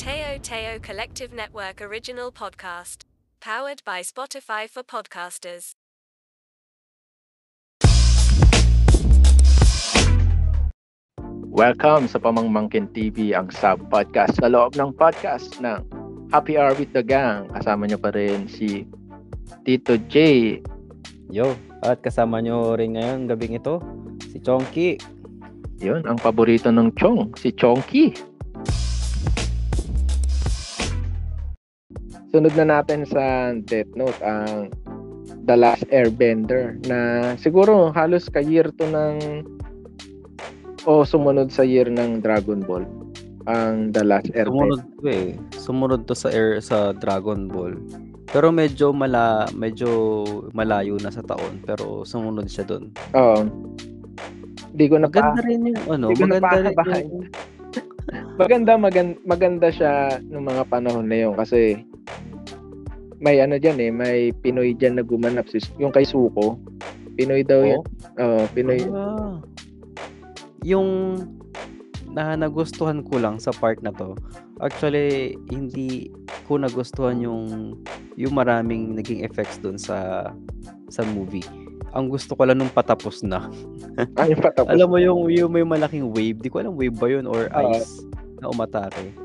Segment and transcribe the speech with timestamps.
[0.00, 3.04] Teo Teo Collective Network original podcast.
[3.36, 5.76] Powered by Spotify for podcasters.
[11.52, 15.84] Welcome sa Pamangmangkin TV, ang sub-podcast sa loob ng podcast ng
[16.32, 17.52] Happy Hour with the Gang.
[17.52, 18.88] Kasama nyo pa rin si
[19.68, 20.16] Tito J.
[21.28, 21.52] Yo,
[21.84, 23.84] at kasama nyo rin ngayon gabing ito,
[24.32, 24.96] si Chonky.
[25.84, 28.29] Yun, ang paborito ng Chong, si Chonky.
[32.30, 34.70] Sunod na natin sa Death Note, ang
[35.50, 39.42] The Last Airbender na siguro halos ka-year to ng
[40.86, 42.86] o sumunod sa year ng Dragon Ball
[43.50, 44.78] ang The Last Airbender.
[44.78, 45.28] Sumunod to eh.
[45.58, 47.74] Sumunod to sa air sa Dragon Ball.
[48.30, 50.22] Pero medyo mala medyo
[50.54, 52.94] malayo na sa taon pero sumunod siya doon.
[53.18, 53.42] Oo.
[54.70, 57.26] Hindi ko na pa Maganda rin yung ano, maganda rin yung
[58.40, 61.89] maganda, maganda, maganda siya nung mga panahon na yun kasi
[63.20, 65.46] may ano dyan eh, may Pinoy dyan na gumanap.
[65.46, 66.56] sis- Yung kay Suko,
[67.14, 67.84] Pinoy daw yun.
[68.16, 68.80] Oo, Pinoy.
[68.90, 69.36] Ah.
[70.60, 71.16] yung
[72.10, 74.12] na nagustuhan ko lang sa part na to.
[74.60, 76.12] Actually, hindi
[76.44, 77.76] ko nagustuhan yung
[78.18, 80.28] yung maraming naging effects doon sa
[80.90, 81.44] sa movie.
[81.96, 83.48] Ang gusto ko lang nung patapos na.
[84.20, 84.68] Ay, patapos.
[84.68, 87.72] Alam mo yung yung may malaking wave, di ko alam wave ba yun or Oo.
[87.72, 88.04] ice
[88.42, 89.16] na umatake.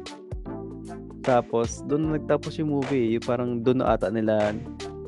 [1.25, 4.53] Tapos doon na nagtapos yung movie, yung parang doon na ata nila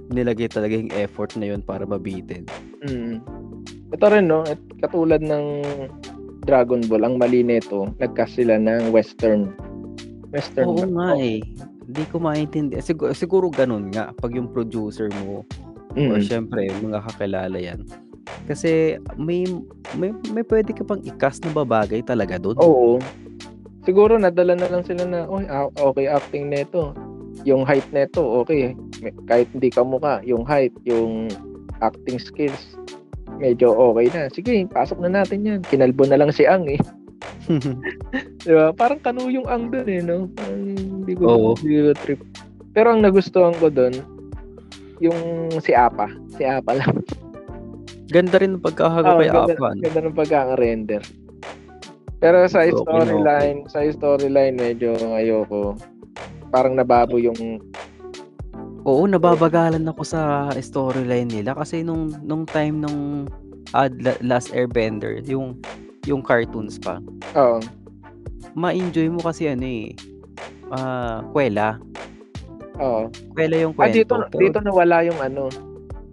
[0.09, 2.47] nilagay talaga yung effort na yun para mabitin.
[2.81, 3.21] Mm.
[3.93, 4.43] Ito rin, no?
[4.43, 5.45] At katulad ng
[6.47, 9.51] Dragon Ball, ang mali nito, nagcast sila ng Western.
[10.31, 10.67] Western.
[10.67, 10.87] Oo ba?
[10.87, 11.43] nga eh.
[11.87, 12.83] Hindi ko maintindihan.
[12.83, 15.43] Siguro, siguro ganun nga pag yung producer mo
[15.97, 16.13] Mm.
[16.13, 17.81] or syempre mga kakilala yan.
[18.45, 19.47] Kasi may
[19.97, 22.55] may, may pwede ka pang i-cast na babagay talaga doon.
[22.61, 23.01] Oo.
[23.87, 26.91] Siguro nadala na lang sila na, "Oy, ah, okay acting nito.
[27.47, 28.75] Yung height nito, okay.
[29.31, 31.31] Kahit hindi ka mukha, yung height, yung
[31.79, 32.75] acting skills,
[33.39, 34.27] medyo okay na.
[34.27, 35.59] Sige, pasok na natin yan.
[35.63, 36.81] Kinalbo na lang si Ang eh.
[38.43, 38.75] Di ba?
[38.75, 40.27] Parang kanu yung Ang doon eh, no?
[40.35, 41.49] Parang hindi ko, Oo.
[41.63, 42.19] hindi ko trip.
[42.75, 43.95] Pero ang nagustuhan ko doon,
[44.99, 46.11] yung si Apa.
[46.35, 46.91] Si Apa lang.
[48.11, 49.75] Ganda rin ang pagkakaga Oo, kay ganda, Apan.
[49.79, 51.03] ganda ng pagkaka-render.
[52.17, 55.77] Pero sa Oo, storyline, sa storyline medyo ayoko.
[56.49, 57.61] Parang nababo yung
[58.81, 60.21] Oo, nababagalan ako sa
[60.55, 63.27] storyline nila kasi nung nung time nung
[63.71, 65.59] ah, La- Last Airbender, yung
[66.07, 67.03] yung cartoons pa.
[67.35, 67.59] oh,
[68.55, 69.91] Ma-enjoy mo kasi ano eh.
[70.67, 71.77] Ah, kwela.
[72.77, 73.11] oh.
[73.35, 73.95] Kwela yung Ah, kwento.
[73.99, 75.51] dito pero- dito nawala yung ano,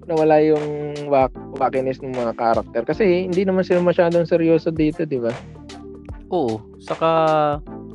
[0.04, 0.64] nawala yung
[1.08, 5.30] wak wackiness ng mga karakter kasi hindi naman sila masyadong seryoso dito, di ba?
[6.34, 7.10] Oo, saka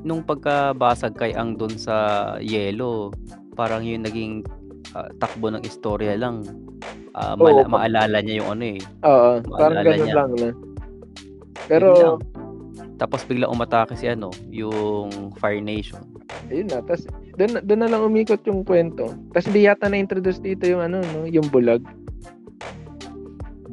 [0.02, 1.96] nung pagkabasag kay Ang doon sa
[2.40, 3.12] Yellow,
[3.54, 4.48] parang yung naging
[4.96, 6.48] ah, takbo ng istorya lang.
[7.12, 8.80] Ah, Oo, mala- pa- maalala niya yung ano eh.
[9.04, 10.16] Oo, parang ganun niya.
[10.16, 10.48] lang na.
[10.48, 10.56] yun
[11.68, 12.20] Pero lang.
[12.96, 16.00] tapos bigla umatake si ano, yung Fire Nation.
[16.48, 17.04] ayun na, tas
[17.36, 19.12] doon doon na lang umikot yung kwento.
[19.30, 21.84] Tas di yata na-introduce dito yung ano, no, yung bulag.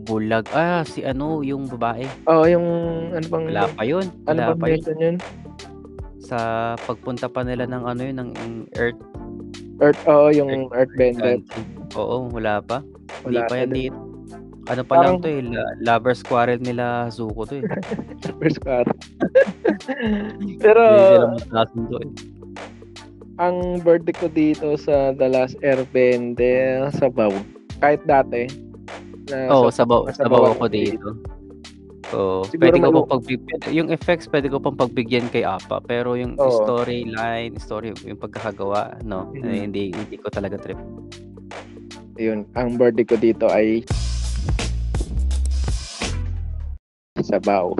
[0.06, 0.46] Bulag.
[0.50, 2.06] Ah, si ano, yung babae.
[2.24, 2.66] Oo, yung
[3.10, 4.06] ano bang Wala pa yun.
[4.24, 4.80] ano Wala bang pa yun.
[4.96, 5.16] yun?
[6.20, 6.38] Sa
[6.80, 8.30] pagpunta pa nila ng ano yun, ng
[8.74, 8.98] Earth
[9.76, 11.36] Earth, oo, yung Earthbender.
[11.36, 11.62] country.
[11.94, 12.80] Oo, wala pa.
[13.20, 13.98] Hindi Wala pa pa yan dito.
[14.66, 17.64] Ano pa Parang- lang to eh, la- lovers quarrel nila Zuko to eh.
[18.40, 18.82] First car.
[20.64, 21.02] Pero Hindi
[21.44, 21.62] sila
[22.00, 22.10] eh.
[23.36, 27.30] ang verdict ko dito sa The Last Airbender, sabaw.
[27.78, 28.48] Kahit dati.
[29.26, 31.08] Na Oo, sa- sabaw, sabawan sabaw ako dito.
[32.06, 36.14] So, Siguro pwede ko pang pagbigyan, yung effects pwede ko pang pagbigyan kay Apa, pero
[36.14, 36.62] yung Oo.
[36.62, 39.42] storyline, story, yung pagkakagawa, no, Mhm.
[39.42, 40.78] eh, hindi, hindi ko talaga trip.
[42.14, 43.82] Yun, ang verdict ko dito ay
[47.18, 47.74] sabaw.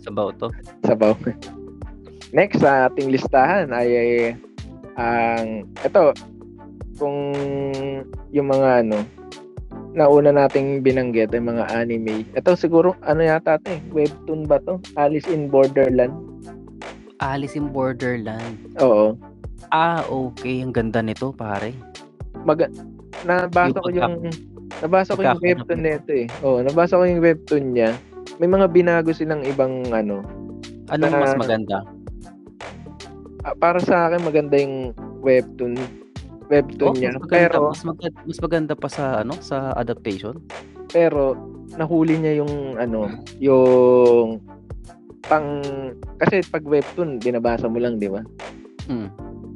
[0.00, 0.48] Sabaw to.
[0.88, 1.12] Sabaw.
[2.32, 4.10] Next sa ating listahan ay, ay
[4.96, 6.16] ang ito
[6.96, 7.36] kung
[8.32, 8.98] yung mga ano
[9.90, 12.24] nauna nating binanggit ay mga anime.
[12.32, 14.78] Ito siguro ano yata 'to eh, webtoon ba 'to?
[14.94, 16.12] Alice in Borderland.
[17.18, 18.56] Alice in Borderland.
[18.78, 19.18] Oo.
[19.68, 20.62] Ah, okay.
[20.62, 21.74] Ang ganda nito, pare.
[22.40, 22.70] Mag
[23.24, 24.30] nabasa ko yung
[24.78, 26.12] nabasa ko yung webtoon nito.
[26.14, 26.26] eh.
[26.40, 27.90] Oo, nabasa ko yung webtoon niya.
[28.38, 30.22] May mga binago silang ibang ano.
[30.88, 31.78] Anong mas Ah, maganda?
[33.42, 35.74] ah, para sa akin maganda yung webtoon
[36.48, 37.10] webtoon Oh, niya.
[37.10, 40.40] mas maganda, Pero mas maganda, mas maganda pa sa ano, sa adaptation.
[40.88, 41.36] pero
[41.70, 44.40] nahuli niya yung ano, yung
[45.22, 45.60] pang
[46.16, 48.24] kasi pag webtoon binabasa mo lang, di ba?
[48.88, 49.08] Mm.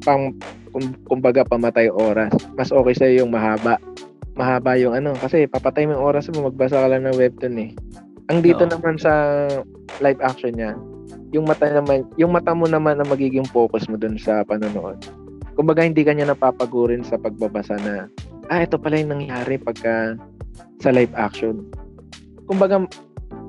[0.02, 0.34] pang
[0.68, 2.28] kum, kumbaga pamatay oras.
[2.52, 3.78] Mas okay sa yung mahaba.
[4.34, 7.70] Mahaba yung ano kasi papatay mo yung oras mo magbasa ka lang ng webtoon eh.
[8.28, 8.70] Ang dito Oo.
[8.70, 9.12] naman sa
[10.00, 10.74] live action niya,
[11.30, 14.98] yung mata naman, yung mata mo naman ang magiging focus mo dun sa panonood.
[15.52, 18.08] Kumbaga hindi ka niya napapagurin sa pagbabasa na
[18.48, 20.16] ah ito pala yung nangyari pagka
[20.80, 21.64] sa live action.
[22.48, 22.82] Kumbaga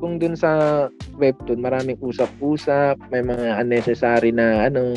[0.04, 0.86] kung dun sa
[1.16, 4.96] webtoon maraming usap-usap, may mga unnecessary na ano.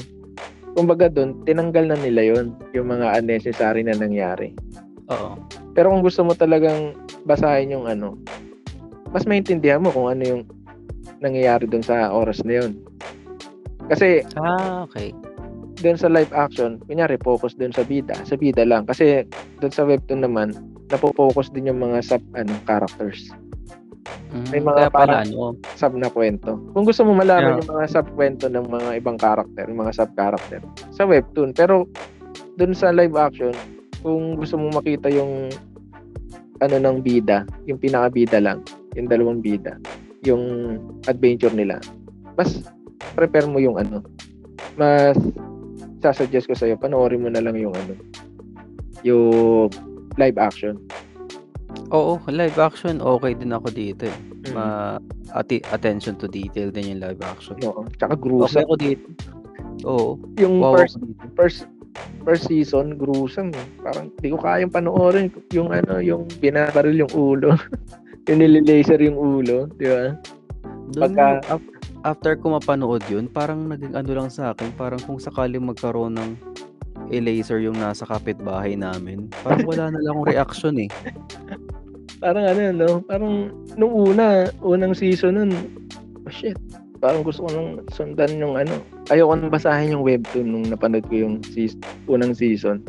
[0.76, 4.52] Kumbaga dun tinanggal na nila yon yung mga unnecessary na nangyari.
[5.08, 5.38] Oo.
[5.72, 6.92] Pero kung gusto mo talagang
[7.24, 8.18] basahin yung ano,
[9.14, 10.42] mas maintindihan mo kung ano yung
[11.22, 12.76] nangyayari dun sa oras na yun.
[13.86, 15.14] Kasi Ah, okay.
[15.76, 18.88] Dun sa live action, kunyari focus dun sa bida, sa bida lang.
[18.88, 19.24] Kasi
[19.60, 20.56] dun sa webtoon naman,
[20.88, 23.28] napo-focus din yung mga sub ano, characters,
[24.30, 26.58] Mm, May mga parang- ano, sub na kwento.
[26.70, 27.58] Kung gusto mo malaman Yeah.
[27.62, 31.50] yung mga sub kwento ng mga ibang character, yung mga sub character sa webtoon.
[31.50, 31.90] Pero
[32.54, 33.50] dun sa live action,
[34.02, 35.50] kung gusto mo makita yung
[36.62, 38.62] ano ng bida, yung pinaka-bida lang,
[38.94, 39.74] yung dalawang bida,
[40.22, 40.42] yung
[41.06, 41.82] adventure nila,
[42.38, 42.62] mas
[43.12, 44.00] prepare mo yung ano,
[44.78, 45.16] mas
[46.06, 47.98] sasuggest ko sa'yo, panoorin mo na lang yung ano,
[49.02, 49.66] yung
[50.16, 50.78] live action.
[51.90, 54.18] oo, live action, okay din ako dito eh.
[54.46, 54.54] Mm.
[54.54, 54.64] Ma
[55.34, 57.58] ati- attention to detail din yung live action.
[57.62, 57.82] Oo.
[57.96, 58.64] Tsaka Okay gruesome.
[58.64, 59.06] ako dito.
[59.84, 60.10] Oo.
[60.38, 61.22] Yung Wow first dito.
[61.34, 61.60] first
[62.22, 63.66] first season gruesome eh.
[63.82, 67.54] Parang di ko kayang panoorin yung ano, yung binabaril yung ulo.
[68.30, 70.14] yung nililaser yung ulo, di ba?
[70.94, 71.42] Doon, Pagka-
[72.06, 76.30] after ko mapanood yun, parang naging ano lang sa akin, parang kung sakaling magkaroon ng
[77.10, 80.90] e-laser yung nasa kapitbahay namin, parang wala na lang akong reaction eh.
[82.22, 82.90] Parang ano, no?
[83.02, 85.52] Parang nung una, unang season nun,
[86.22, 86.56] oh shit.
[87.02, 88.80] Parang gusto ko nang sundan yung ano.
[89.12, 91.76] Ayoko nang basahin yung webtoon nung napanood ko yung seas-
[92.08, 92.80] unang season.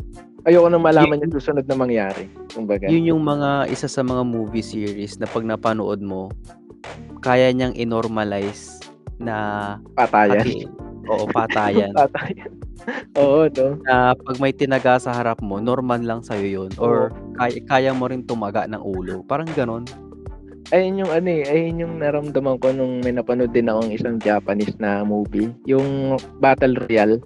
[0.48, 2.24] Ayoko nang malaman yung susunod na mangyari.
[2.56, 2.88] Kumbaga.
[2.88, 6.32] Yun yung mga isa sa mga movie series na pag napanood mo,
[7.20, 8.77] kaya niyang i-normalize
[9.18, 9.36] na
[9.94, 10.42] Patayan.
[10.42, 10.54] pati,
[11.06, 11.92] oo, patayan.
[11.98, 12.50] Patayan.
[13.18, 13.66] Oo, no?
[13.84, 16.70] na pag may tinaga sa harap mo, normal lang sa'yo yun.
[16.78, 19.20] Or kaya, kaya mo rin tumaga ng ulo.
[19.26, 19.84] Parang ganon.
[20.68, 24.76] ayun yung ano eh, ayun yung naramdaman ko nung may napanood din akong isang Japanese
[24.78, 25.48] na movie.
[25.64, 27.20] Yung Battle Royale.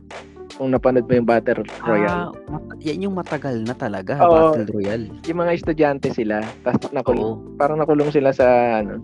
[0.53, 2.31] Kung napanood mo yung Battle Royale.
[2.31, 4.55] Ah, yan yung matagal na talaga, Oo.
[4.55, 5.07] Battle Royale.
[5.27, 7.57] Yung mga estudyante sila, tapos nakulong, Oo.
[7.59, 8.47] parang nakulong sila sa
[8.79, 8.99] ano,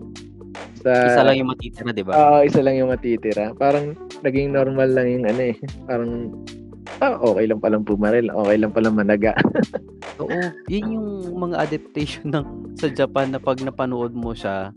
[0.79, 2.13] sa Isa lang yung matitira, di ba?
[2.15, 3.51] Oo, isa lang yung matitira.
[3.55, 3.93] Parang
[4.23, 5.55] naging normal lang yung ano eh.
[5.85, 6.11] Parang
[7.03, 9.35] ah, okay lang palang pumaril, okay lang palang managa.
[10.23, 10.39] Oo.
[10.67, 11.07] Yun yung
[11.37, 14.71] mga adaptation ng sa Japan na pag napanood mo siya,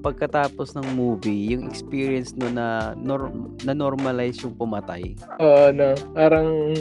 [0.00, 3.34] pagkatapos ng movie, yung experience no na nor-
[3.66, 5.16] na normalize yung pumatay.
[5.40, 5.92] Oo, no.
[6.14, 6.72] Parang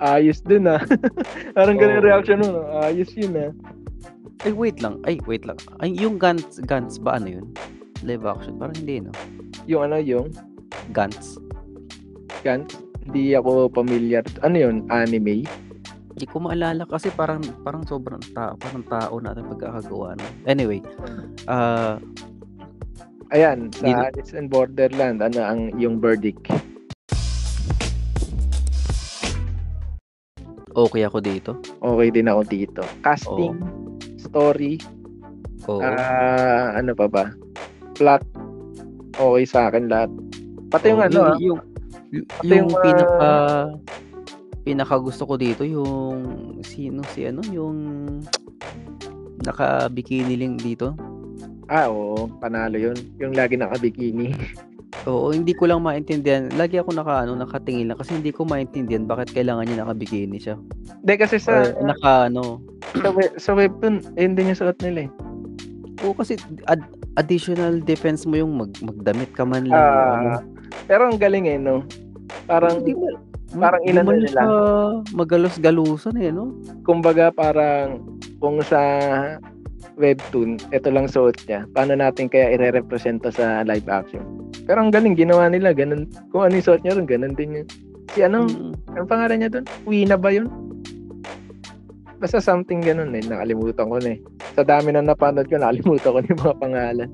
[0.00, 0.80] ayos din ah.
[1.56, 2.10] parang ganun yung Oo.
[2.10, 2.48] reaction mo.
[2.50, 2.62] no?
[2.84, 3.50] Ayos yun ah.
[4.40, 4.96] Ay, wait lang.
[5.04, 5.60] Ay, wait lang.
[5.84, 7.46] Ay, yung Gantz, Gantz ba ano yun?
[8.00, 8.56] Live action?
[8.56, 9.12] Parang hindi, no?
[9.68, 10.32] Yung ano, yung
[10.96, 11.36] Gantz.
[12.40, 14.24] Gantz, hindi ako familiar.
[14.40, 14.88] Ano yun?
[14.88, 15.44] Anime?
[16.16, 20.26] Hindi ko maalala kasi parang parang sobrang tao, parang tao natin pagkakagawa no.
[20.44, 20.84] Anyway,
[21.48, 21.96] ah
[23.30, 26.50] Ayan, sa Alice in Borderland, ano ang yung verdict?
[30.74, 31.54] okay ako dito.
[31.78, 32.82] Okay din ako dito.
[33.06, 33.54] Casting,
[34.30, 34.78] story,
[35.66, 35.82] Oo.
[35.82, 37.24] ah ano pa ba?
[37.98, 38.22] Plot,
[39.18, 40.10] okay sa akin lahat.
[40.70, 41.58] Pati yung Oo, ano, ah, yung,
[42.14, 43.30] yung, Pati yung yung, ah, pinaka
[44.60, 46.20] pinaka gusto ko dito yung
[46.62, 47.78] sino si ano yung
[49.42, 50.94] naka bikini lang dito.
[51.70, 52.98] ah, oo, panalo yun.
[53.22, 54.34] Yung lagi naka-bikini.
[55.08, 56.50] Oo, hindi ko lang maintindihan.
[56.58, 60.58] Lagi ako naka ano, nakatingin lang kasi hindi ko maintindihan bakit kailangan niya naka-bikini siya.
[61.00, 62.58] Hindi, kasi sa, Or naka ano.
[62.92, 65.10] Sa, web, sa webtoon, ayun din yung suot nila eh.
[66.00, 69.76] Oo, kasi ad- additional defense mo yung mag magdamit ka man lang.
[69.76, 69.80] o
[70.16, 70.30] ano.
[70.86, 71.84] Pero ang galing eh, no?
[72.46, 73.20] Parang, Hindi mo-
[73.52, 74.40] parang inano mo nila.
[75.12, 76.54] magalos-galusan eh, no?
[76.80, 77.98] kumbaga parang
[78.38, 78.78] kung sa
[79.96, 81.68] webtoon, ito lang suot niya.
[81.70, 84.24] Paano natin kaya ire-represent to sa live action?
[84.64, 85.70] Pero ang galing, ginawa nila.
[85.70, 87.66] Ganun, kung ano yung suot niya rin, ganun din yun.
[88.08, 88.72] Si ano, Mm.
[88.96, 89.66] ang pangalan niya doon?
[89.84, 90.48] Wina ba yun?
[92.20, 93.24] Basta something ganun eh.
[93.24, 94.18] Nakalimutan ko na eh.
[94.52, 97.10] Sa dami na napanood ko, nakalimutan ko na yung mga pangalan.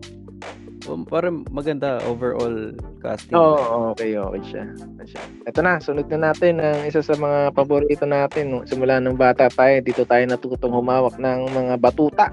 [0.87, 3.35] Um, parang maganda overall casting.
[3.35, 4.65] Oo, okay, okay siya.
[5.03, 5.23] Siya.
[5.47, 8.63] Ito na, sunod na natin ang isa sa mga paborito natin.
[8.67, 12.31] Simula nung bata tayo, dito tayo natutong humawak ng mga batuta.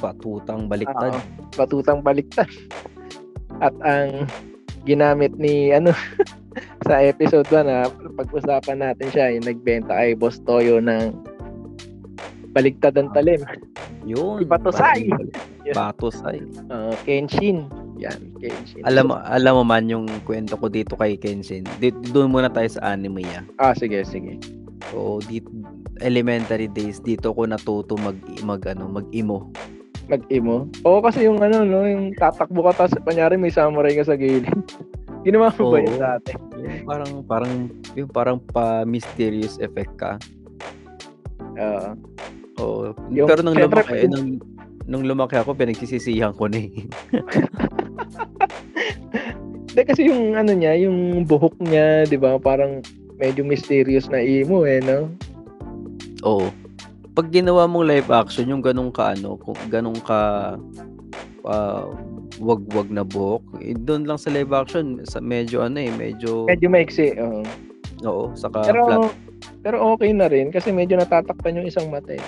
[0.00, 1.12] Batutang baliktad.
[1.12, 1.20] Oo,
[1.56, 2.48] batutang baliktad.
[3.60, 4.28] At ang
[4.88, 5.92] ginamit ni ano
[6.88, 11.35] sa episode 1 na pag-usapan natin siya, yung nagbenta kay Boss Toyo ng
[12.56, 13.44] baligtad ang talim.
[14.08, 14.40] Yun.
[14.40, 15.12] Ipatusay.
[15.12, 15.28] parang-
[15.76, 16.40] Patusay.
[16.72, 17.68] Uh, Kenshin.
[18.00, 18.80] Yan, Kenshin.
[18.88, 21.68] Alam mo, alam mo man yung kwento ko dito kay Kenshin.
[21.76, 23.44] Dito, doon muna tayo sa anime ah.
[23.60, 24.40] Ah, sige, sige.
[24.88, 25.52] So, dito,
[26.00, 29.52] elementary days, dito ko natuto mag, mag, ano, mag-imo.
[30.06, 30.70] Mag-imo.
[30.86, 34.46] Oo, kasi yung ano, no, yung tatakbo ka, tapos kunyari may samurai ka sa gilid.
[35.26, 36.32] Ginawa mo ba yun dati?
[36.86, 37.52] Parang, parang,
[37.98, 40.12] yung parang pa-mysterious effect ka.
[41.58, 41.98] Oo.
[42.58, 42.92] Oo.
[43.12, 44.28] Yung- Pero nung lumaki, yung- nung,
[44.86, 46.72] nung lumaki ako, pinagsisisihan ko na eh.
[49.86, 52.40] Kasi yung ano niya, yung buhok niya, 'di ba?
[52.40, 52.80] Parang
[53.20, 55.08] medyo mysterious na imo eh, no?
[56.24, 56.48] Oo.
[57.12, 60.52] Pag ginawa mong live action, yung ganun ka ano, kung ganun ka
[61.44, 61.86] ah,
[62.40, 66.68] wag-wag na buhok, eh, doon lang sa live action, sa medyo ano eh, medyo Medyo
[66.68, 67.16] maiksi.
[67.16, 67.40] oo.
[68.04, 69.12] oo, saka Pero flat.
[69.66, 72.22] Pero okay na rin kasi medyo natatakpan yung isang mata eh.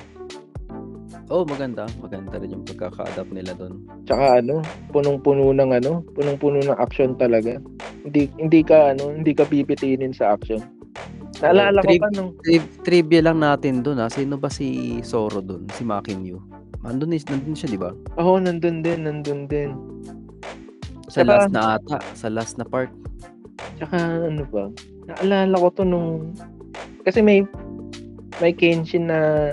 [1.30, 1.86] Oh, maganda.
[2.02, 3.78] Maganda rin yung pagkaka-adapt nila doon.
[4.10, 4.58] Tsaka ano,
[4.90, 7.62] punong-puno ng ano, punong-puno ng action talaga.
[8.02, 10.58] Hindi hindi ka ano, hindi ka pipitinin sa action.
[11.38, 14.10] Naalala ko pa nung Tri- trivia lang natin doon ah.
[14.10, 15.70] Sino ba si Zoro doon?
[15.78, 16.42] Si Makinyu.
[16.82, 17.94] Andun, is, nandun siya, di ba?
[18.18, 19.78] oh, nandun din, nandun din.
[21.06, 21.98] Sa Saka- last na ata.
[22.18, 22.90] Sa last na part.
[23.78, 24.74] Tsaka ano ba?
[25.06, 26.34] Naalala ko to nung
[27.02, 27.44] kasi may
[28.38, 29.52] may Kenshin na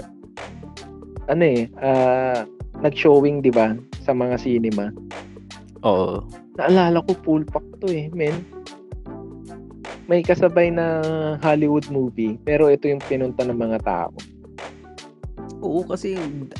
[1.25, 2.45] ano eh, ah,
[2.81, 3.73] nag-showing 'di ba
[4.05, 4.93] sa mga cinema.
[5.85, 6.21] Oo.
[6.57, 8.45] Naalala ko full pack to eh, men.
[10.05, 11.01] May kasabay na
[11.41, 14.13] Hollywood movie, pero ito yung pinunta ng mga tao.
[15.65, 16.13] Oo, kasi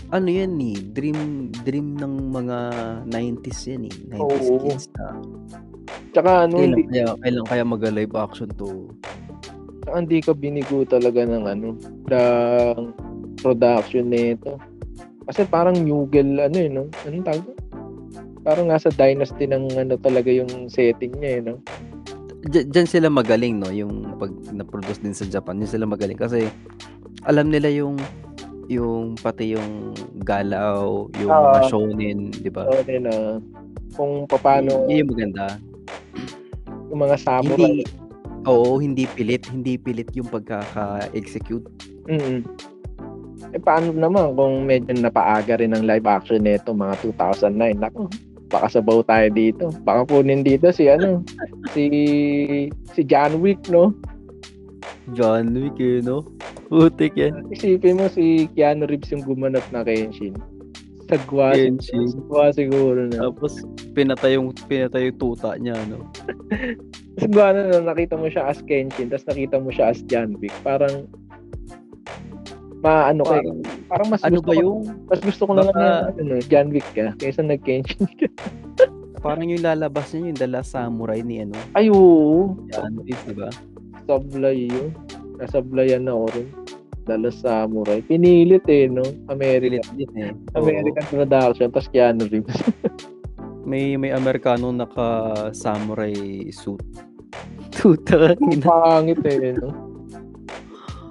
[0.10, 0.82] ano yan eh.
[0.82, 2.58] Dream, dream ng mga
[3.06, 3.96] 90s yan eh.
[4.18, 4.58] 90s Oo.
[4.66, 5.06] kids na.
[6.10, 8.90] Tsaka ano, Kailan hindi, kaya, kailan kaya mag-live action to?
[9.94, 11.68] Hindi ka binigo talaga ng ano,
[12.10, 12.78] ng
[13.38, 14.58] production nito.
[15.26, 16.86] Kasi parang Newgel, ano eh, no?
[17.06, 17.46] Anong tawag?
[18.42, 21.56] Parang nasa dynasty ng ano talaga yung setting niya eh, no?
[22.46, 23.70] Diyan, diyan sila magaling, no?
[23.70, 26.18] Yung pag na-produce din sa Japan, diyan sila magaling.
[26.18, 26.46] Kasi
[27.26, 27.98] alam nila yung
[28.66, 31.66] yung pati yung galaw, yung mga Ah.
[31.70, 32.66] shonen, di ba?
[32.66, 33.38] So, din, ah,
[33.94, 35.46] kung paano Yun yung maganda.
[36.90, 37.82] yung mga samurai.
[37.82, 38.05] Hindi,
[38.46, 39.46] oo, hindi pilit.
[39.50, 41.66] Hindi pilit yung pagkaka-execute.
[42.10, 42.42] Mm.
[43.54, 47.82] Eh, paano naman kung medyo napaaga rin ang live action nito mga 2009?
[47.82, 48.10] Nako,
[48.50, 49.70] baka sabaw tayo dito.
[49.84, 51.22] Baka punin dito si ano,
[51.74, 51.86] si
[52.96, 53.94] si John Wick, no?
[55.14, 56.26] John Wick, eh, no?
[56.66, 57.46] Putik yan.
[57.54, 60.34] Isipin mo si Keanu Reeves yung gumanap na Kenshin.
[61.06, 62.10] Sagwa, Kenshin.
[62.10, 63.30] sagwa siguro na.
[63.30, 63.62] Tapos,
[63.94, 66.02] pinatay yung, pinatay yung tuta niya, no?
[67.22, 70.54] Sagwa na, no, nakita mo siya as Kenshin, tapos nakita mo siya as John Wick.
[70.66, 71.06] Parang,
[72.82, 73.60] maano kay Parang,
[73.90, 76.34] parang mas ano gusto ba ko, yung, mas gusto ko na lang Baka- na ano,
[76.50, 78.28] John Wick ka kaysa nag-Kenshin ka.
[79.26, 82.58] parang yung lalabas niya yung Last Samurai ni, ano, Ay, oo.
[82.74, 83.50] John Wick, di ba?
[84.10, 84.90] Sablay yun.
[85.36, 86.28] Nasablayan na ako
[87.06, 88.02] Dala Samurai.
[88.02, 89.06] Pinilit eh, no?
[89.30, 89.78] American.
[89.78, 90.34] Pilit din, eh.
[90.58, 90.66] Oo.
[90.66, 91.68] American production.
[91.70, 92.58] Tapos Keanu Reeves.
[93.66, 96.14] May, may Amerikano naka-samurai
[96.54, 96.86] suit.
[97.74, 99.74] Tuta, pangit eh, no?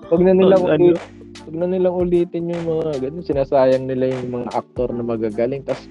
[0.07, 0.85] Huwag na nilang Ang ano?
[0.95, 1.03] ulit,
[1.45, 3.27] Huwag na nilang ulitin yung mga ganun.
[3.27, 5.67] Sinasayang nila yung mga aktor na magagaling.
[5.67, 5.91] Tapos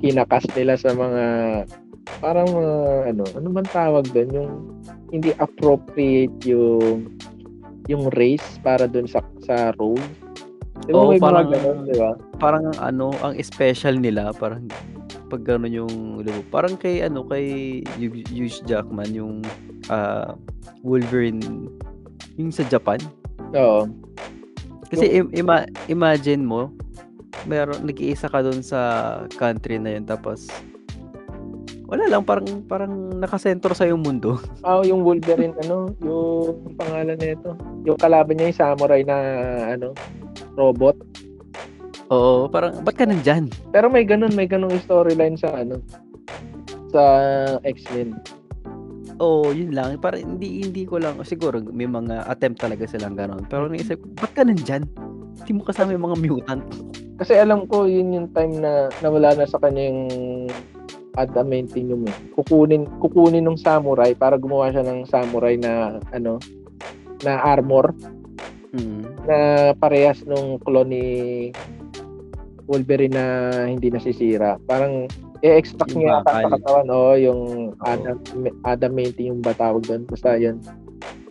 [0.00, 1.24] kinakas nila sa mga
[2.18, 2.76] parang mga
[3.12, 4.30] ano, ano man tawag doon?
[4.32, 4.52] Yung
[5.14, 7.14] hindi appropriate yung
[7.86, 10.02] yung race para doon sa sa role.
[10.86, 12.12] Di ba Oo, may parang- ganun, di ba?
[12.36, 14.68] Parang ang ano, ang special nila, parang
[15.26, 16.40] pag gano'n yung logo.
[16.52, 18.22] Parang kay ano, kay Hugh
[18.62, 19.42] Jackman, yung
[19.88, 20.36] ah,
[20.86, 21.42] Wolverine,
[22.38, 23.00] yung sa Japan.
[23.56, 23.90] Oo.
[24.86, 26.70] Kasi im- ima- imagine mo,
[27.44, 28.80] meron nag-iisa ka doon sa
[29.34, 30.46] country na yun tapos
[31.86, 34.42] wala lang parang parang nakasentro sa yung mundo.
[34.66, 37.54] Ah, yung Wolverine ano, yung pangalan nito.
[37.86, 39.16] Yung kalaban niya yung samurai na
[39.78, 39.94] ano,
[40.58, 40.98] robot.
[42.10, 43.50] Oo, parang ba't ka nandyan?
[43.70, 45.78] Pero may ganun, may ganung storyline sa ano
[46.90, 47.02] sa
[47.62, 48.18] X-Men.
[49.22, 49.96] Oo, yun lang.
[50.02, 53.48] Parang hindi hindi ko lang siguro may mga attempt talaga silang gano'n.
[53.48, 54.84] Pero naisip, ko, ba't ka nandyan?
[55.42, 56.62] Hindi mo kasama yung mga mutant.
[57.16, 60.00] Kasi alam ko yun yung time na nawala na sa kanya yung
[61.16, 62.16] adamantium eh.
[62.36, 66.38] Kukunin kukunin ng samurai para gumawa siya ng samurai na ano
[67.24, 67.96] na armor
[68.76, 69.02] Mm.
[69.24, 69.38] na
[69.80, 71.04] parehas nung clone ni
[72.68, 73.24] Wolverine na
[73.64, 74.60] hindi nasisira.
[74.68, 75.06] Parang
[75.40, 76.86] i-extract Yung niya sa katawan.
[76.90, 77.40] Oo, yung
[77.80, 78.20] adam,
[78.66, 80.02] adamantium ba tawag doon?
[80.04, 80.60] Basta yun.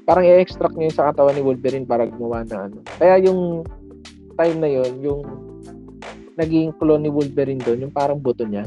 [0.07, 2.81] Parang i-extract niya sa katawan ni Wolverine para gumawa na ano.
[2.97, 3.61] Kaya yung
[4.39, 5.21] time na yun, yung
[6.39, 8.65] naging clone ni Wolverine doon, yung parang buto niya.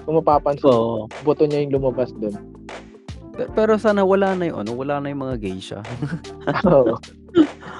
[0.00, 1.06] Kung mapapansin, Oo.
[1.22, 2.34] buto niya yung lumabas doon.
[3.30, 5.78] Pe- Pero sana wala na yung ano, wala na yung mga geisha.
[6.66, 6.98] Oo.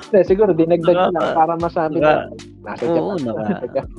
[0.06, 2.30] Hindi, siguro dinagdag Naka- lang para masabi naka-
[2.62, 3.18] na nasa Oo, Japan.
[3.20, 3.98] naka- nasa Japan.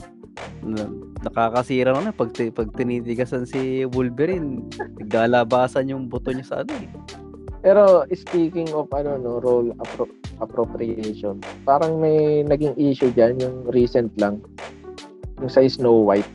[0.64, 4.64] Na- nakakasira na pag, ti- pag tinitigasan si Wolverine,
[4.98, 6.90] naglalabasan yung buto niya sa ano eh.
[7.62, 10.10] Pero speaking of ano no, role appro-
[10.42, 14.42] appropriation, parang may naging issue diyan yung recent lang
[15.38, 16.26] yung sa Snow White.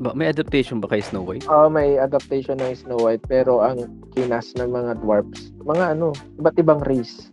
[0.00, 1.44] Ba, may adaptation ba kay Snow White?
[1.52, 3.84] Oh, may adaptation ng Snow White pero ang
[4.16, 7.28] kinas ng mga dwarfs, mga ano, iba't ibang race.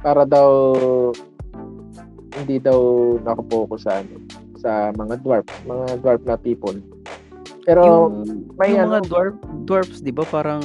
[0.00, 0.48] Para daw
[2.40, 2.80] hindi daw
[3.20, 4.16] nakapokus sa ano,
[4.56, 6.80] sa mga dwarfs, mga dwarf na people.
[7.68, 9.34] Pero yung, may yung ano- mga dwarf,
[9.68, 10.64] dwarfs, di ba parang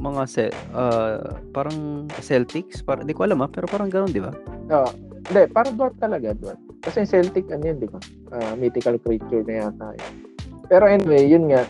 [0.00, 4.32] mga se, ah, parang Celtics, para, di ko alam ah, pero parang ganoon, di ba?
[4.72, 4.88] Oo.
[5.28, 6.60] Hindi, parang dwarf talaga, dwarf.
[6.80, 8.00] Kasi Celtic, ano yun, di ba?
[8.32, 10.35] Ah, mythical creature na yata yun.
[10.66, 11.62] Pero anyway, yun nga.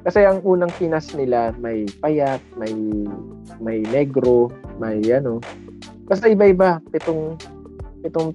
[0.00, 2.72] Kasi ang unang kinas nila, may payat, may
[3.60, 4.48] may negro,
[4.80, 5.44] may ano.
[6.08, 6.80] Basta iba-iba.
[6.88, 7.36] Pitong,
[8.00, 8.32] pitong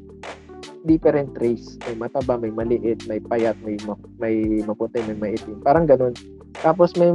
[0.85, 1.81] different race.
[1.89, 5.57] May mataba, may maliit, may payat, may, ma- may maputi, may maitim.
[5.65, 6.13] Parang ganun.
[6.61, 7.09] Tapos may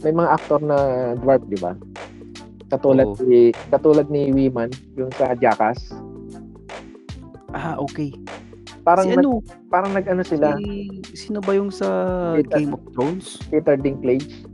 [0.00, 1.74] may mga aktor na dwarf, di ba?
[2.70, 3.26] Katulad Oo.
[3.26, 5.90] ni katulad ni Wiman, yung sa Jackass.
[7.50, 8.14] Ah, okay.
[8.80, 9.30] Parang si nag, ano,
[9.68, 11.88] parang nag-ano sila, si, sino ba yung sa
[12.36, 12.58] Peter.
[12.58, 13.36] Game of Thrones?
[13.48, 14.44] Peter Dinklage.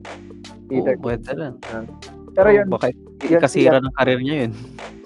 [0.66, 0.95] Peter.
[0.99, 1.54] Oo, pwede lang.
[2.35, 2.90] Pero Oo, yun, baka
[3.23, 4.52] yun kasira ng karir niya yun.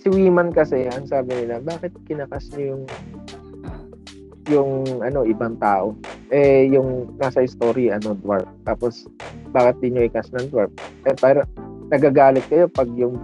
[0.00, 2.84] si Wiman kasi, ang sabi nila, bakit kinakas niyo yung
[4.48, 5.94] yung ano ibang tao
[6.34, 9.06] eh yung nasa story ano dwarf tapos
[9.54, 10.72] bakit di nyo ikas ng dwarf
[11.06, 11.46] eh pero
[11.86, 13.14] nagagalit kayo pag yung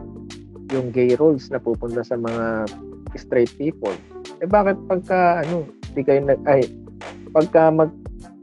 [0.71, 2.71] yung gay roles na pupunta sa mga
[3.19, 3.91] straight people
[4.39, 6.69] eh bakit pagka ano di kayo nag ay
[7.33, 7.91] pagka mag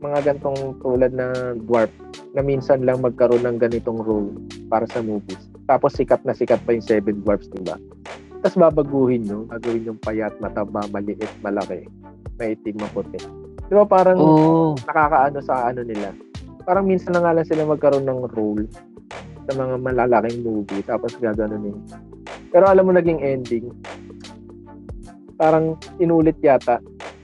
[0.02, 1.94] mga gantong tulad na dwarf
[2.34, 4.34] na minsan lang magkaroon ng ganitong role
[4.68, 7.78] para sa movies tapos sikat na sikat pa yung seven dwarfs diba
[8.44, 11.88] tapos babaguhin nyo gagawin yung payat mataba maliit malaki
[12.42, 13.22] maitim maputi
[13.74, 14.78] di ba parang Oo.
[14.86, 16.13] nakakaano sa ano nila.
[16.63, 18.70] Parang minsan na nga lang sila magkaroon ng role
[19.50, 21.76] sa mga malalaking movie tapos gaganunin.
[22.54, 23.74] Pero alam mo naging ending.
[25.36, 26.80] Parang inulit yata.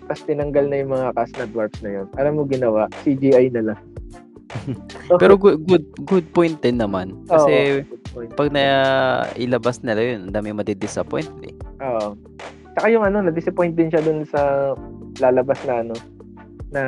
[0.09, 2.07] Tapos tinanggal na yung mga cast na dwarfs na yun.
[2.17, 2.89] Alam mo ginawa?
[3.05, 3.79] CGI na lang.
[5.21, 7.13] Pero good, good good point din naman.
[7.29, 7.85] Kasi
[8.17, 8.63] Oo, pag na
[9.37, 11.53] ilabas nila yun, ang dami madidisappoint eh.
[11.85, 12.17] Oo.
[12.73, 14.73] Tsaka yung ano, na-disappoint din siya dun sa
[15.21, 15.95] lalabas na ano,
[16.73, 16.83] na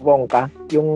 [0.00, 0.48] Wonka.
[0.72, 0.88] Yung,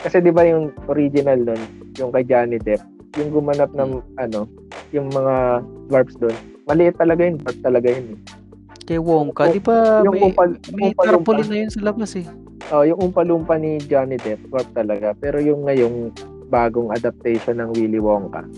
[0.00, 1.60] kasi di ba yung original nun,
[1.94, 2.82] yung kay Johnny Depp,
[3.14, 4.50] yung gumanap ng ano,
[4.90, 6.34] yung mga dwarfs doon.
[6.66, 8.16] Maliit talaga yun, dwarf talaga yun.
[8.16, 8.18] eh.
[8.88, 11.20] Kay Wonka, di ba yung may, umpal- may umpalumpa.
[11.20, 12.24] tarpaulin na yun sa labas eh.
[12.72, 15.12] Oh, yung umpa-lumpa ni Johnny Depp, dwarf talaga.
[15.20, 16.16] Pero yung ngayong
[16.48, 18.48] bagong adaptation ng Willy Wonka,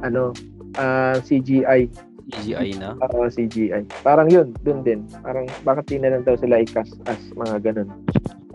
[0.00, 0.32] ano,
[0.80, 1.92] ah, CGI
[2.32, 2.94] CGI na.
[3.02, 3.84] Oo, CGI.
[4.00, 5.04] Parang yun, dun din.
[5.20, 7.88] Parang bakit di na lang daw sila i-cast as mga ganun.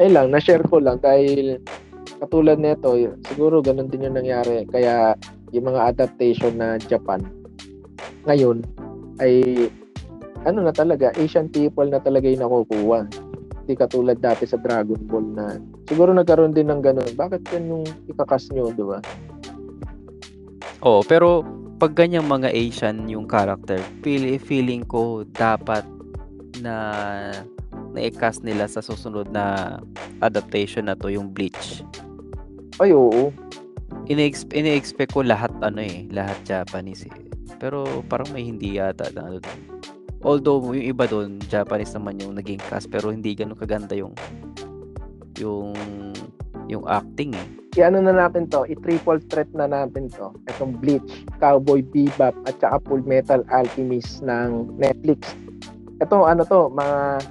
[0.01, 1.61] Ayun lang, na-share ko lang dahil
[2.17, 2.95] katulad nito,
[3.29, 4.65] siguro ganun din yung nangyari.
[4.65, 5.13] Kaya
[5.53, 7.21] yung mga adaptation na Japan
[8.27, 8.63] ngayon
[9.23, 9.67] ay
[10.47, 13.03] ano na talaga, Asian people na talaga yung nakukuha.
[13.67, 15.45] Hindi katulad dati sa Dragon Ball na
[15.91, 17.11] siguro nagkaroon din ng ganun.
[17.19, 19.03] Bakit yan yung ikakas nyo, di ba?
[20.87, 21.43] Oo, pero
[21.75, 25.83] pag ganyang mga Asian yung character, feel, feeling ko dapat
[26.63, 26.75] na
[27.91, 29.77] na-cast nila sa susunod na
[30.23, 31.83] adaptation na to yung Bleach.
[32.79, 33.35] Ay, oo.
[34.07, 37.15] Ine-exp- ine-expect ko lahat ano eh, lahat Japanese eh.
[37.59, 39.59] Pero parang may hindi yata na ano dun.
[40.27, 44.11] Although yung iba doon Japanese naman yung naging cast pero hindi ganun kaganda yung
[45.39, 45.71] yung
[46.67, 47.47] yung acting eh.
[47.77, 50.33] i-ano na natin to, i-triple threat na natin to.
[50.49, 51.05] Itong Bleach,
[51.37, 55.37] Cowboy Bebop, at saka Full Metal Alchemist ng Netflix.
[56.01, 57.21] Ito, ano to, mga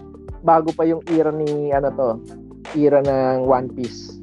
[0.40, 2.10] bago pa yung era ni, ano to,
[2.72, 4.22] era ng One Piece.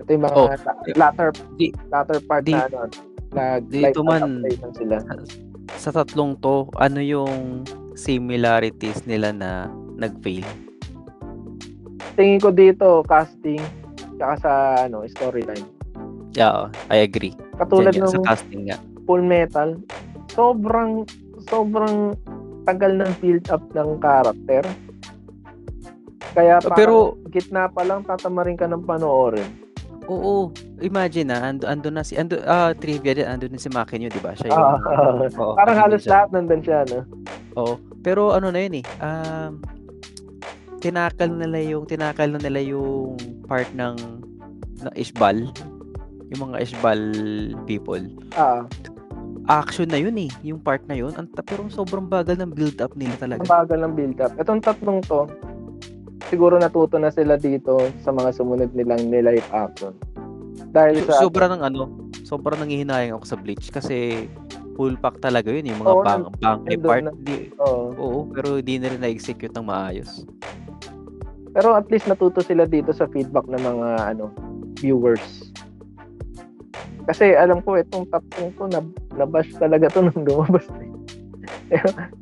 [0.00, 2.88] Ito yung mga Oh, la- latter, di- latter part di- na, ano,
[3.30, 4.96] nag dito man- adaptation sila.
[5.76, 7.62] Sa tatlong to, ano yung
[8.00, 9.68] similarities nila na
[10.00, 10.44] nag-fail?
[12.16, 13.60] Tingin ko dito, casting,
[14.16, 14.52] tsaka sa,
[14.88, 15.64] ano, storyline.
[16.32, 17.34] Yeah, I agree.
[17.58, 18.78] Katulad Diyan ng casting nga.
[19.04, 19.76] Full Metal,
[20.32, 21.04] sobrang
[21.44, 22.14] sobrang
[22.64, 24.62] tagal ng build up ng character.
[26.30, 26.94] Kaya parang Pero
[27.28, 29.48] gitna pa lang tatamarin ka ng panoorin.
[30.06, 34.10] oo, imagine na ando, ando na si ando ah trivia din ando din si Makinyo,
[34.10, 34.34] 'di ba?
[34.34, 34.78] Siya Ah, yung
[35.42, 36.10] oo, parang andun halos siya.
[36.14, 37.00] lahat nandun siya, no?
[37.54, 37.74] Oo.
[38.00, 39.60] Pero ano na yun eh, um,
[40.80, 43.96] tinakal nila yung tinakal na nila yung part ng
[44.80, 45.52] ng Ishbal.
[46.32, 47.00] Yung mga Ishbal
[47.68, 48.00] people.
[48.32, 48.64] Ah,
[49.50, 51.10] Action na yun eh, yung part na yun.
[51.18, 53.42] Ang, pero sobrang bagal ng build up nila talaga.
[53.42, 54.30] bagal ng build-up.
[54.38, 55.26] Itong tatlong to,
[56.30, 59.90] siguro natuto na sila dito sa mga sumunod nilang nilive action.
[60.70, 61.26] Dahil So, sa...
[61.26, 61.82] sobra ng ano,
[62.22, 64.30] sobra nanghihinayang ako sa Bleach kasi
[64.74, 67.02] full pack talaga yun, yung mga Oo, bang, nandun part.
[67.04, 67.12] na.
[67.20, 67.82] Di, Oo.
[67.94, 70.24] oo, pero di na rin na-execute ng maayos.
[71.50, 74.30] Pero at least natuto sila dito sa feedback ng mga ano
[74.78, 75.50] viewers.
[77.10, 78.80] Kasi alam ko itong tatlong to na
[79.18, 80.66] nabash talaga to nung lumabas.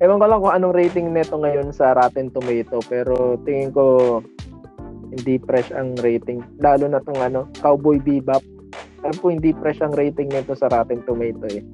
[0.01, 4.21] Ewan ko lang kung anong rating nito ngayon sa Rotten Tomato pero tingin ko
[5.13, 6.45] hindi fresh ang rating.
[6.61, 8.45] Lalo na tong ano, Cowboy Bebop.
[9.05, 11.65] Alam ko hindi fresh ang rating nito sa Rotten Tomato eh.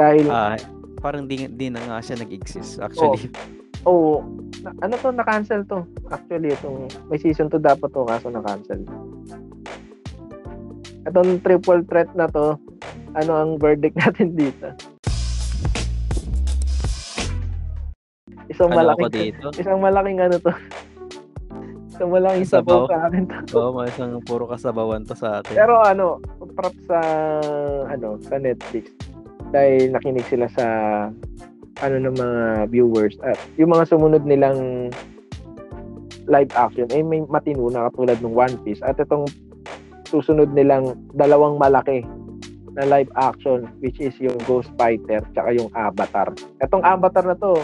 [0.00, 0.56] Dahil Ah,
[0.96, 3.28] parang di, di na nga siya nag-exist actually.
[3.84, 4.24] Oo.
[4.60, 5.84] Na, ano to, na-cancel to.
[6.08, 8.80] Actually, itong, may season 2 dapat to, kaso na-cancel.
[11.02, 12.56] Itong triple threat na to,
[13.12, 14.72] ano ang verdict natin dito?
[18.46, 19.46] Isang Ano malaking, dito?
[19.54, 20.52] isang malaking ano to.
[21.90, 22.84] Isang malaking sabaw Sabaw?
[22.86, 23.36] sa akin to.
[23.54, 25.54] Oo, mga isang puro kasabawan to sa atin.
[25.54, 26.20] Pero ano,
[26.52, 26.98] prop sa
[27.86, 28.90] ano, sa Netflix
[29.50, 30.66] dahil nakinig sila sa
[31.80, 34.90] ano ng mga viewers at yung mga sumunod nilang
[36.28, 39.26] live action ay may matino na katulad ng One Piece at itong
[40.06, 42.04] susunod nilang dalawang malaki
[42.78, 46.30] na live action which is yung Ghost Fighter tsaka yung Avatar.
[46.62, 47.58] Itong Avatar na to,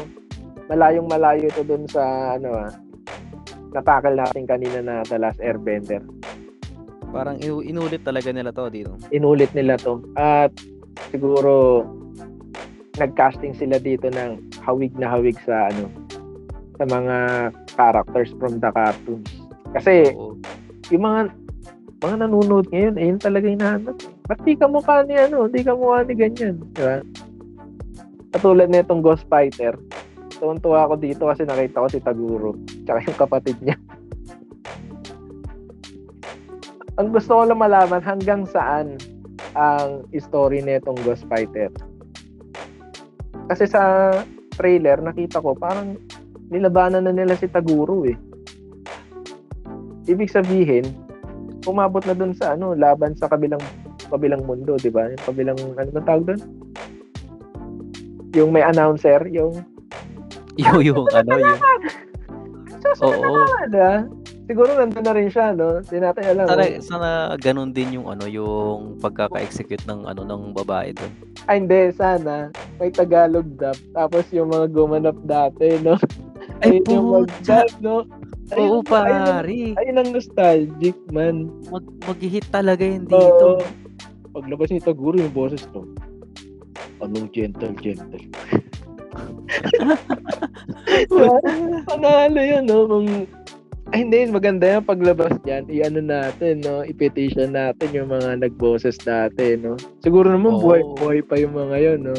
[0.66, 2.70] malayong malayo ito dun sa ano ah,
[3.70, 6.02] natakal natin kanina na The Last Airbender.
[7.14, 8.98] Parang inu- inulit talaga nila to dito.
[9.14, 10.02] inulit nila to.
[10.18, 10.50] At
[11.10, 11.84] siguro
[12.96, 15.88] nag-casting sila dito ng hawig na hawig sa ano
[16.76, 17.16] sa mga
[17.76, 19.30] characters from the cartoons.
[19.72, 20.36] Kasi Oo.
[20.92, 21.20] yung mga
[22.04, 23.96] mga nanonood ngayon, ayun talaga yung nahanap.
[24.28, 27.00] Ba't di ka mukha ni ano, di ka mukha ni ganyan, di ba?
[28.36, 29.80] Katulad nitong Ghost Fighter,
[30.36, 32.52] tuwan-tuwa ako dito kasi nakita ko si Taguro,
[32.84, 33.76] tsaka yung kapatid niya.
[37.00, 38.96] Ang gusto ko lang malaman hanggang saan
[39.56, 41.72] ang story nitong Ghost Fighter.
[43.48, 44.12] Kasi sa
[44.54, 45.96] trailer, nakita ko parang
[46.52, 48.16] nilabanan na nila si Taguro eh.
[50.06, 50.86] Ibig sabihin,
[51.66, 53.60] umabot na dun sa ano, laban sa kabilang
[54.06, 55.10] kabilang mundo, di ba?
[55.10, 56.40] Yung kabilang, ano ba tawag dun?
[58.38, 59.64] Yung may announcer, yung,
[60.56, 61.60] Yung, yung ano, yung...
[63.04, 63.44] Oo.
[63.44, 64.00] naman, ah.
[64.46, 65.82] Siguro nandun na rin siya, no?
[65.82, 66.46] Hindi natin alam.
[66.46, 66.78] Sana, oh.
[66.78, 67.08] sana
[67.42, 71.12] ganun din yung ano, yung pagkaka-execute ng ano ng babae doon.
[71.50, 72.54] Ay, hindi, sana.
[72.78, 73.74] May Tagalog dub.
[73.90, 75.98] Tapos yung mga gumanap dati, no?
[76.62, 78.06] Ay, Ayun yung mag-dub, no?
[78.54, 79.74] Oo, Ayun- ayun- pare.
[79.82, 81.50] Ayun ang nostalgic, man.
[81.66, 83.18] Mag, mag-hit talaga yun Oo.
[83.18, 83.46] dito.
[84.30, 85.82] Paglabas ni Taguro yung boses to.
[87.02, 88.22] Anong gentle, gentle.
[91.90, 92.86] Panalo yun, no?
[92.86, 93.26] Kung...
[93.94, 94.26] Ay, hindi.
[94.26, 95.70] Maganda yan paglabas dyan.
[95.70, 96.82] I-ano natin, no?
[96.82, 99.78] I-petition natin yung mga nagboses dati, no?
[100.02, 100.62] Siguro naman Oo.
[100.62, 102.18] buhay, buhay pa yung mga yun, no?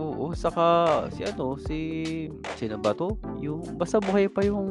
[0.00, 0.64] Oo, saka
[1.12, 1.78] si ano, si
[2.56, 3.16] sino ba to?
[3.40, 4.68] Yung basta buhay pa yung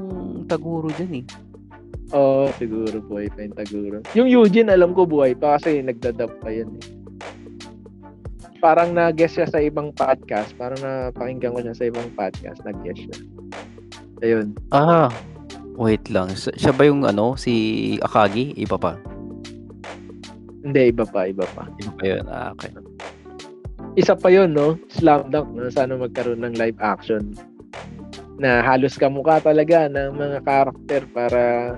[0.50, 1.26] Taguro diyan eh.
[2.14, 3.98] Oo, siguro buhay pa yung Taguro.
[4.18, 6.86] Yung Eugene, alam ko buhay pa kasi nagdadab pa yan, eh.
[8.60, 10.52] Parang nag-guest siya sa ibang podcast.
[10.58, 12.60] Parang napakinggan ko siya sa ibang podcast.
[12.66, 13.18] Nag-guest siya.
[14.20, 14.52] Ayun.
[14.76, 15.08] Ah,
[15.80, 16.36] wait lang.
[16.36, 18.52] Siya ba yung ano, si Akagi?
[18.60, 19.00] Iba pa.
[20.60, 21.72] Hindi, iba pa, iba pa.
[21.80, 22.24] Iba pa yun.
[22.28, 22.72] Ah, okay.
[23.96, 24.76] Isa pa yun, no?
[24.92, 25.72] Slam dunk, no?
[25.72, 27.32] Sana magkaroon ng live action
[28.40, 31.76] na halos kamukha talaga ng mga karakter para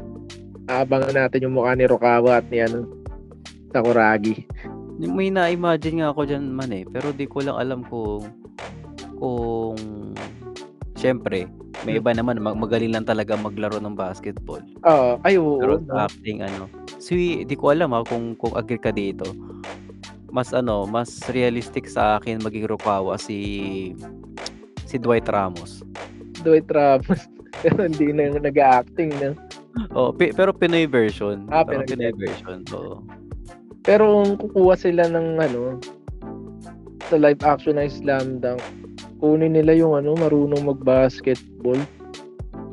[0.70, 2.86] aabangan natin yung mukha ni Rokawa at ni ano,
[3.74, 4.46] Sakuragi.
[5.02, 6.86] May na-imagine nga ako dyan man eh.
[6.86, 8.30] Pero di ko lang alam kung
[9.18, 9.78] kung
[11.02, 11.50] syempre,
[11.82, 14.62] may iba naman mag magaling lang talaga maglaro ng basketball.
[14.86, 15.58] Oo, ay oo.
[15.58, 16.70] Pero sa acting ano,
[17.02, 19.26] si di ko alam ha kung kung agree ka dito.
[20.30, 23.92] Mas ano, mas realistic sa akin maging Rukawa si
[24.86, 25.82] si Dwight Ramos.
[26.46, 27.26] Dwight Ramos.
[27.66, 29.36] Pero hindi na nag-acting na.
[29.92, 31.46] Oh, pi- pero Pinoy version.
[31.52, 32.60] Ah, Parang Pinoy Pinoy version.
[32.74, 33.04] Oo.
[33.84, 35.78] Pero kung kukuha sila ng ano,
[37.12, 38.64] sa live action na slam dunk,
[39.22, 41.78] kunin nila yung ano, marunong mag-basketball.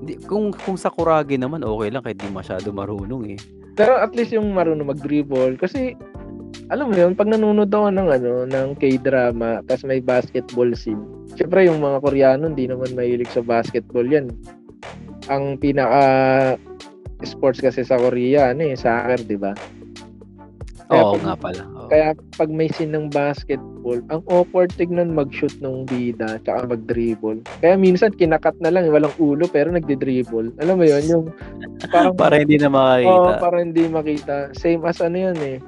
[0.01, 3.41] Di kung kung Sakuragi naman okey lang kahit di masyado marunong, eh.
[3.77, 5.93] Pero at least yung marunong mag-dribble kasi
[6.73, 11.01] alam mo yun, 'pag nanonood ako ng ano, ng K-drama ta's may basketball scene,
[11.37, 14.33] siyempre yung mga Koreano hindi naman mahilig sa basketball 'yan.
[15.29, 16.03] Ang pinaka
[17.25, 19.53] sports kasi sa Korea ano, eh, soccer, 'di ba?
[20.89, 21.89] Kaya Oo 'pag nga pala, oo.
[21.93, 22.09] kaya
[22.41, 27.45] 'pag may scene ng basketball, ang awkward tignan mag-shoot nung bida tsaka mag-dribble.
[27.61, 30.57] Kaya minsan kina-cut na lang, walang ulo pero nagdi-dribble.
[30.65, 31.25] Alam mo yun, yung
[31.93, 33.33] parang Para hindi na Oo, makakita.
[33.37, 34.37] para hindi makita.
[34.57, 35.59] Same as ano yun, eh,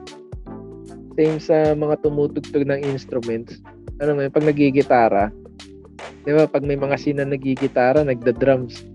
[1.21, 3.61] same sa mga tumutugtog ng instruments.
[4.01, 5.29] Alam mo yun, 'pag naggigitara,
[6.25, 8.89] 'di ba 'pag may mga scene na naggigitara, nagda-drums.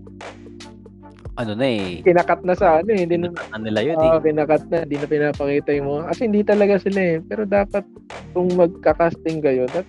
[1.36, 4.08] Ano na, eh, Kina-cut na sa ano, eh, hindi na na nila yun, eh.
[4.08, 7.16] oo, kina-cut na, hindi na pinapakita yung mga kasi hindi talaga sila, eh.
[7.20, 7.84] Pero dapat
[8.32, 9.84] kung magka-casting kayo, dapat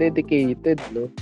[0.00, 1.12] dedicated, 'no?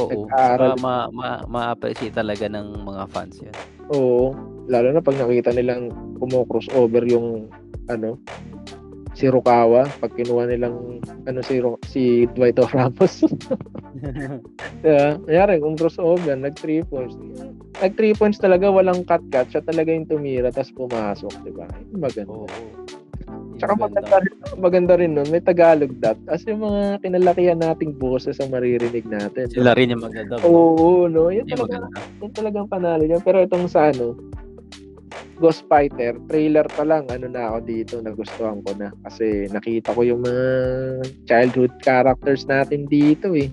[0.00, 0.74] Oo, Nag-aaral.
[0.80, 3.54] ma ma ma-appreciate talaga ng mga fans yun.
[3.94, 4.34] Oo,
[4.66, 7.46] lalo na 'pag nakita nilang kumo-crossover yung
[7.86, 8.18] ano,
[9.14, 10.98] si Rukawa, 'pag kinuha nilang
[11.28, 13.22] ano si Ru si Dwight Ramos.
[14.82, 15.14] 'Di ba?
[15.20, 17.14] Kunyari kung crossover, nag-3 points.
[17.80, 21.64] Nag-3 points talaga, walang cut-cut, siya talaga yung tumira ta's pumasok, 'di ba?
[21.96, 22.28] Maganda.
[22.28, 22.46] Oo.
[23.56, 24.24] Tsaka maganda ganda.
[24.24, 29.04] rin maganda rin nun, may Tagalog dub, ta's yung mga kinalakihan nating boses ang maririnig
[29.08, 29.48] natin.
[29.48, 30.36] Sila rin yung no?
[30.44, 31.32] Oo, 'no?
[31.32, 32.00] Yun talaga maganda.
[32.20, 33.20] yun talagang panalo niya.
[33.24, 34.16] Pero itong sa ano,
[35.40, 38.92] Ghost Fighter, trailer pa lang, ano na ako dito, nagustuhan ko na.
[39.08, 40.46] Kasi nakita ko yung mga
[41.24, 43.48] childhood characters natin dito eh.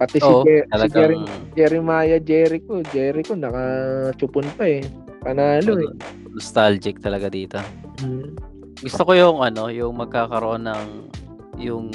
[0.00, 4.80] Pati si, Oo, Jer- si talagang Jer- Jeremiah Jericho, Jericho, naka-chupon pa eh.
[5.20, 5.92] Panalo eh.
[6.32, 7.60] nostalgic talaga dito.
[8.00, 8.32] Mm.
[8.80, 10.84] Gusto ko yung ano, yung magkakaroon ng
[11.60, 11.92] yung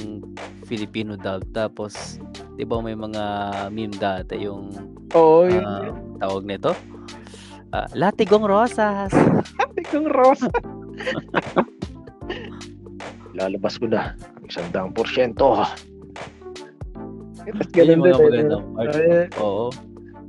[0.69, 2.21] Filipino dub tapos
[2.53, 3.23] 'di ba may mga
[3.73, 4.69] meme dati yung
[5.17, 5.65] Oo, yun.
[5.65, 5.89] ah,
[6.21, 6.77] tawag nito?
[7.73, 9.09] Ah, Latigong Rosas.
[9.81, 10.53] Ikaw, Rosa.
[13.37, 15.65] Lalabas ko na ang isang daang porsyento.
[17.45, 18.95] Ganun yung din mga eh, part.
[18.95, 19.69] Ay, Oo.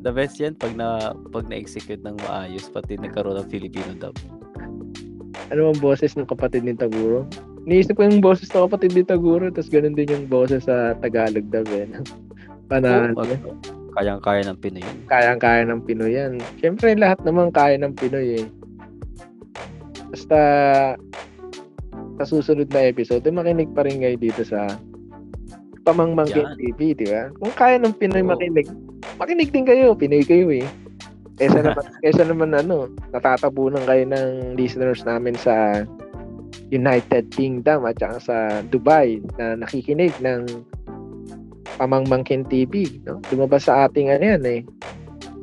[0.05, 4.14] The best yan pag na pag na-execute ng maayos pati nagkaroon ng Filipino dub.
[5.50, 7.26] ano ang boses ng kapatid ni Taguro?
[7.66, 11.46] Niisip ko yung boses ng kapatid ni Taguro, tapos ganun din yung boses sa Tagalog
[11.50, 11.87] dub eh.
[12.70, 13.14] Panalo.
[13.14, 13.55] Oo,
[13.94, 14.96] kayang-kaya ng Pinoy yun.
[15.07, 16.33] Kayang-kaya ng Pinoy yan.
[16.61, 18.46] Siyempre, lahat naman kaya ng Pinoy eh.
[20.11, 20.38] Basta
[22.16, 24.66] sa susunod na episode, eh, makinig pa rin kayo dito sa
[25.87, 26.59] Pamangmangkin Yan.
[26.59, 27.31] TV, di ba?
[27.38, 28.35] Kung kaya ng Pinoy Oo.
[28.35, 28.66] makinig,
[29.22, 29.94] makinig din kayo.
[29.94, 30.66] Pinoy kayo eh.
[31.38, 35.87] Kesa naman, kesa naman ano, natatabunan kayo ng listeners namin sa
[36.75, 40.51] United Kingdom at saka sa Dubai na nakikinig ng
[41.79, 43.22] Pamangmangkin TV, no?
[43.31, 44.61] Lumabas sa ating ano yan eh,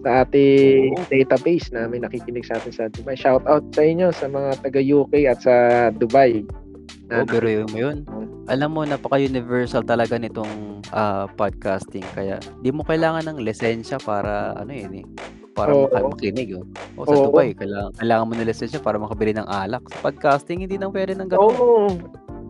[0.03, 3.15] sa ating database na may nakikinig sa atin sa Dubai.
[3.15, 5.55] Shout out sa inyo sa mga taga UK at sa
[5.95, 6.43] Dubai.
[7.13, 7.97] Oo, pero yun mo yun.
[8.49, 12.03] Alam mo, napaka-universal talaga nitong ah, podcasting.
[12.11, 15.05] Kaya, di mo kailangan ng lisensya para, ano yun eh,
[15.53, 15.87] para Oo.
[15.87, 16.57] maka- makinig.
[16.57, 16.65] Oh.
[16.97, 17.25] O sa Oo.
[17.31, 19.85] Dubai, kailangan, kailangan mo ng lisensya para makabili ng alak.
[19.93, 21.53] Sa podcasting, hindi nang pwede ng ganun.
[21.53, 21.87] Oo.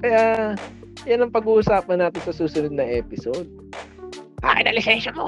[0.01, 0.55] Kaya,
[1.03, 3.47] yan ang pag-uusapan natin sa susunod na episode.
[4.43, 5.27] Akin na lisensya mo!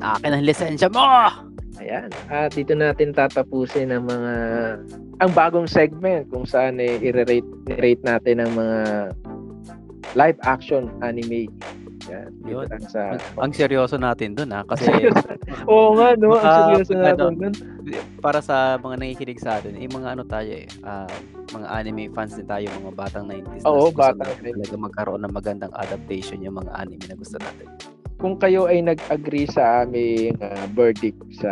[0.00, 1.04] Akin ang lisensya mo!
[1.78, 2.08] Ayan.
[2.30, 4.32] At dito natin tatapusin ang mga
[5.18, 8.78] ang bagong segment kung saan eh, i-rate, i-rate natin ang mga
[10.14, 11.50] live action anime.
[12.08, 12.32] Yan.
[12.40, 12.66] Dito Yun.
[12.72, 13.20] lang sa...
[13.36, 14.64] Ang seryoso natin dun ha.
[14.64, 14.88] Kasi
[15.70, 16.38] Oo nga, no?
[16.38, 17.54] Ang seryoso pag natin ano, nun.
[18.24, 21.10] para sa mga nakikinig sa atin, eh, mga ano tayo eh, ah,
[21.52, 23.62] mga anime fans din tayo, mga batang 90s.
[23.64, 27.68] na Oo, batang natin talaga magkaroon ng magandang adaptation yung mga anime na gusto natin.
[28.18, 31.50] Kung kayo ay nag-agree sa aming ah, verdict sa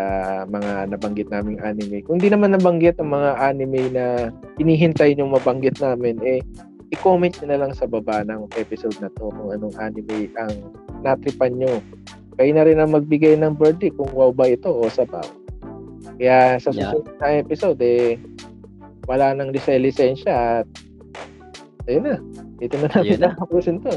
[0.51, 5.79] mga nabanggit naming anime, kung di naman nabanggit ang mga anime na hinihintay nyo mabanggit
[5.79, 6.43] namin, eh,
[6.91, 10.51] i-comment nyo na lang sa baba ng episode na to kung anong anime ang
[11.07, 11.79] natripan nyo.
[12.35, 15.25] Kayo na rin ang magbigay ng verdict kung wow ba ito o sabaw.
[16.19, 16.91] Kaya sa Yeah.
[16.91, 18.19] susunod na episode, eh,
[19.07, 20.67] wala nang lisensya at
[21.87, 22.17] ayun na.
[22.59, 23.31] Dito na natin na.
[23.39, 23.95] tatapusin to.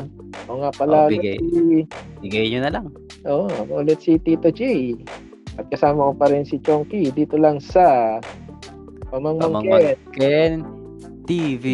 [0.50, 1.38] O nga pala, Oh, bigay.
[1.38, 1.86] si-
[2.20, 2.86] Bigay nyo na lang.
[3.24, 4.92] Oo, ako ulit si Tito J.
[5.56, 8.18] At kasama ko pa rin si Chonky dito lang sa
[9.10, 9.96] Pamangmangkin.
[10.18, 10.52] Pamangmangkin
[11.24, 11.66] TV.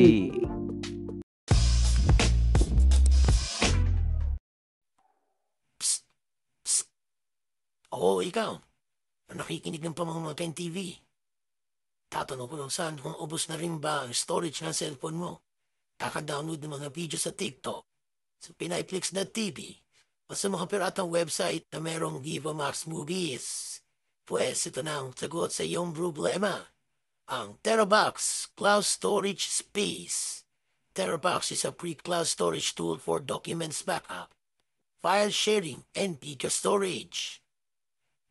[7.96, 8.52] Oo, ikaw.
[9.26, 10.94] Na nakikinig ng pamamagkain TV.
[12.08, 15.32] Tatanong ko lang saan kung ubos na rin ba ang storage ng cellphone mo.
[15.96, 17.82] Kaka-download ng mga video sa TikTok,
[18.40, 19.86] sa PinayFlix.tv,
[20.26, 23.78] o sa mga piratang website na merong Viva Max Movies.
[24.26, 26.74] Pues ito na ang sagot sa iyong problema.
[27.30, 30.46] Ang Terabox Cloud Storage Space.
[30.98, 34.34] Terabox is a free cloud storage tool for documents backup,
[35.04, 37.44] file sharing, and video storage.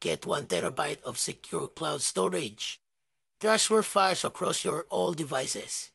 [0.00, 2.80] Get 1 terabyte of secure cloud storage.
[3.38, 5.92] Transfer files across your all devices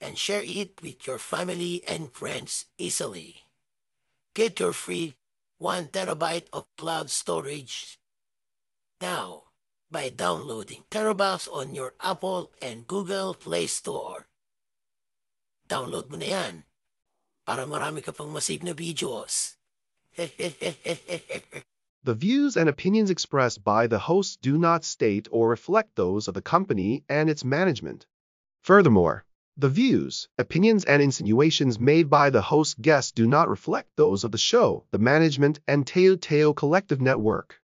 [0.00, 3.49] and share it with your family and friends easily.
[4.34, 5.16] Get your free
[5.58, 7.98] 1 terabyte of cloud storage
[9.00, 9.50] now
[9.90, 14.28] by downloading Terabox on your Apple and Google Play Store.
[15.66, 16.62] Download mo na yan
[17.42, 19.58] para marami ka pang masave na videos.
[22.02, 26.34] The views and opinions expressed by the hosts do not state or reflect those of
[26.34, 28.06] the company and its management.
[28.64, 29.26] Furthermore,
[29.60, 34.32] the views, opinions, and insinuations made by the host guests do not reflect those of
[34.32, 37.58] the show, the management, and Teo Teo Collective Network.